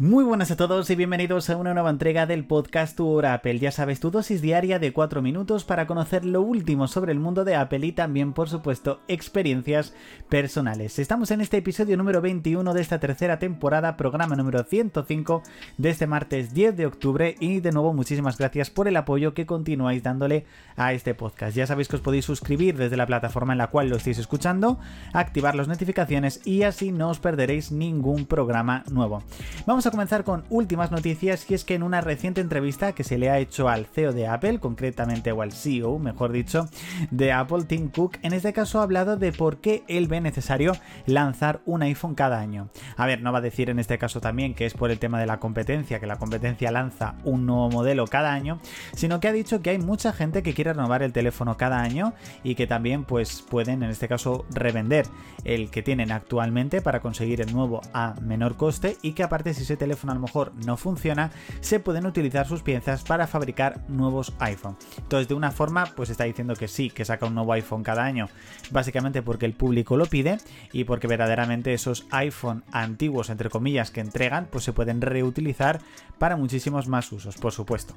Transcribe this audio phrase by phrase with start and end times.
[0.00, 3.58] Muy buenas a todos y bienvenidos a una nueva entrega del podcast Tu Hora Apple.
[3.58, 7.44] Ya sabes, tu dosis diaria de 4 minutos para conocer lo último sobre el mundo
[7.44, 9.94] de Apple y también, por supuesto, experiencias
[10.28, 11.00] personales.
[11.00, 15.42] Estamos en este episodio número 21 de esta tercera temporada, programa número 105
[15.78, 19.46] de este martes 10 de octubre y de nuevo muchísimas gracias por el apoyo que
[19.46, 20.46] continuáis dándole
[20.76, 21.56] a este podcast.
[21.56, 24.78] Ya sabéis que os podéis suscribir desde la plataforma en la cual lo estáis escuchando,
[25.12, 29.24] activar las notificaciones y así no os perderéis ningún programa nuevo.
[29.66, 33.18] Vamos a comenzar con últimas noticias y es que en una reciente entrevista que se
[33.18, 36.68] le ha hecho al CEO de Apple, concretamente o al CEO, mejor dicho,
[37.10, 40.72] de Apple, Tim Cook, en este caso ha hablado de por qué él ve necesario
[41.06, 42.68] lanzar un iPhone cada año.
[42.96, 45.18] A ver, no va a decir en este caso también que es por el tema
[45.20, 48.60] de la competencia, que la competencia lanza un nuevo modelo cada año,
[48.94, 52.12] sino que ha dicho que hay mucha gente que quiere renovar el teléfono cada año
[52.42, 55.06] y que también pues pueden en este caso revender
[55.44, 59.64] el que tienen actualmente para conseguir el nuevo a menor coste y que aparte si
[59.64, 64.34] se teléfono a lo mejor no funciona, se pueden utilizar sus piezas para fabricar nuevos
[64.40, 64.76] iPhone.
[64.98, 68.04] Entonces, de una forma, pues está diciendo que sí, que saca un nuevo iPhone cada
[68.04, 68.28] año,
[68.70, 70.38] básicamente porque el público lo pide
[70.72, 75.80] y porque verdaderamente esos iPhone antiguos, entre comillas, que entregan, pues se pueden reutilizar
[76.18, 77.94] para muchísimos más usos, por supuesto.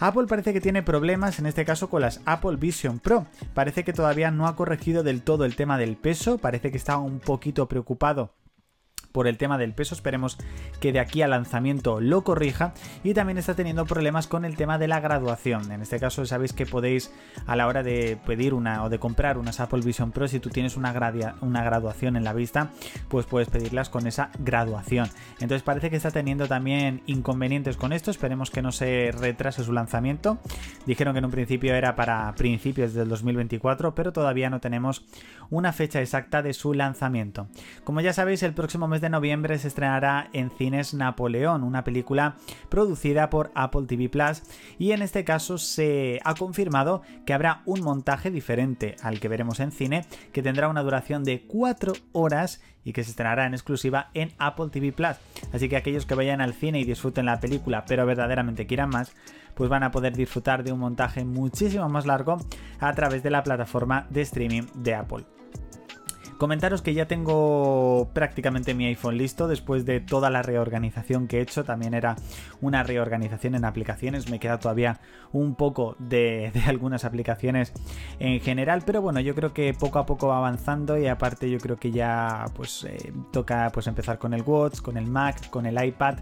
[0.00, 3.26] Apple parece que tiene problemas en este caso con las Apple Vision Pro.
[3.54, 6.98] Parece que todavía no ha corregido del todo el tema del peso, parece que está
[6.98, 8.32] un poquito preocupado
[9.12, 9.94] por el tema del peso.
[9.94, 10.38] Esperemos
[10.80, 12.72] que de aquí al lanzamiento lo corrija.
[13.04, 15.70] Y también está teniendo problemas con el tema de la graduación.
[15.72, 17.12] En este caso sabéis que podéis
[17.46, 20.50] a la hora de pedir una o de comprar unas Apple Vision Pro, si tú
[20.50, 20.94] tienes una,
[21.40, 22.70] una graduación en la vista,
[23.08, 25.08] pues puedes pedirlas con esa graduación.
[25.40, 28.10] Entonces parece que está teniendo también inconvenientes con esto.
[28.10, 30.38] Esperemos que no se retrase su lanzamiento.
[30.86, 35.04] Dijeron que en un principio era para principios del 2024, pero todavía no tenemos
[35.50, 37.48] una fecha exacta de su lanzamiento.
[37.84, 42.36] Como ya sabéis, el próximo mes de noviembre se estrenará en cines Napoleón, una película
[42.68, 44.42] producida por Apple TV Plus
[44.78, 49.60] y en este caso se ha confirmado que habrá un montaje diferente al que veremos
[49.60, 54.10] en cine que tendrá una duración de 4 horas y que se estrenará en exclusiva
[54.14, 55.16] en Apple TV Plus.
[55.52, 59.12] Así que aquellos que vayan al cine y disfruten la película pero verdaderamente quieran más,
[59.54, 62.38] pues van a poder disfrutar de un montaje muchísimo más largo
[62.78, 65.39] a través de la plataforma de streaming de Apple.
[66.40, 71.42] Comentaros que ya tengo prácticamente mi iPhone listo después de toda la reorganización que he
[71.42, 71.64] hecho.
[71.64, 72.16] También era
[72.62, 74.30] una reorganización en aplicaciones.
[74.30, 75.00] Me queda todavía
[75.32, 77.74] un poco de, algunas aplicaciones
[78.20, 78.84] en general.
[78.86, 80.96] Pero bueno, yo creo que poco a poco va avanzando.
[80.96, 84.96] Y aparte yo creo que ya pues eh, toca pues empezar con el Watch, con
[84.96, 86.20] el Mac, con el iPad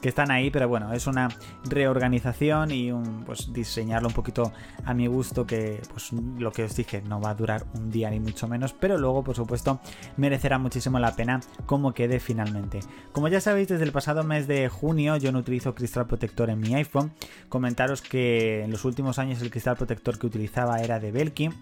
[0.00, 1.28] que están ahí, pero bueno, es una
[1.64, 4.52] reorganización y un, pues diseñarlo un poquito
[4.84, 8.08] a mi gusto, que pues lo que os dije, no va a durar un día
[8.10, 9.80] ni mucho menos, pero luego por supuesto
[10.16, 12.80] merecerá muchísimo la pena como quede finalmente.
[13.12, 16.60] Como ya sabéis, desde el pasado mes de junio yo no utilizo cristal protector en
[16.60, 17.12] mi iPhone,
[17.48, 21.54] comentaros que en los últimos años el cristal protector que utilizaba era de Belkin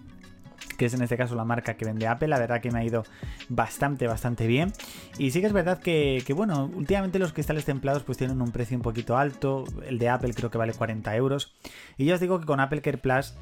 [0.76, 2.28] que es en este caso la marca que vende Apple.
[2.28, 3.04] La verdad que me ha ido
[3.48, 4.72] bastante, bastante bien.
[5.19, 8.76] Y sí que es verdad que, bueno, últimamente los cristales templados pues tienen un precio
[8.76, 9.64] un poquito alto.
[9.87, 11.54] El de Apple creo que vale 40 euros.
[11.97, 13.34] Y ya os digo que con Apple Care Plus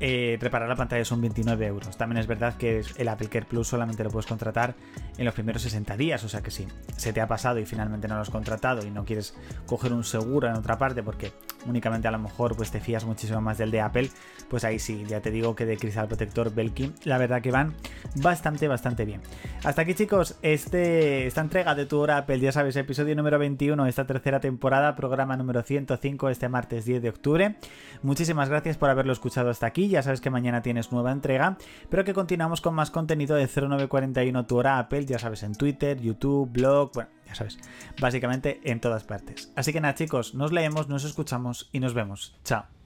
[0.00, 1.96] eh, reparar la pantalla son 29 euros.
[1.96, 4.76] También es verdad que el Apple Care Plus solamente lo puedes contratar
[5.16, 8.06] en los primeros 60 días, o sea que si se te ha pasado y finalmente
[8.06, 9.34] no lo has contratado y no quieres
[9.66, 11.32] coger un seguro en otra parte porque
[11.66, 14.10] únicamente a lo mejor pues te fías muchísimo más del de Apple,
[14.48, 17.74] pues ahí sí, ya te digo que de cristal protector Belkin la verdad que van
[18.14, 19.20] bastante, bastante bien.
[19.64, 23.86] Hasta aquí chicos, este, esta entrega de tu hora Apple, ya sabes, episodio número 21,
[23.86, 27.56] esta tercera temporada, programa número 105, este martes 10 de octubre.
[28.02, 31.56] Muchísimas gracias por haberlo escuchado hasta aquí ya sabes que mañana tienes nueva entrega,
[31.88, 36.00] pero que continuamos con más contenido de 0941 tu hora Apple, ya sabes, en Twitter,
[36.00, 37.58] YouTube, blog, bueno, ya sabes,
[38.00, 39.52] básicamente en todas partes.
[39.56, 42.36] Así que nada chicos, nos leemos, nos escuchamos y nos vemos.
[42.44, 42.77] Chao.